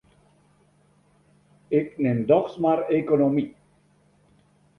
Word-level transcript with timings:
Ik 1.79 1.87
nim 2.03 2.19
dochs 2.29 2.55
mar 2.63 2.79
ekonomy. 2.99 3.45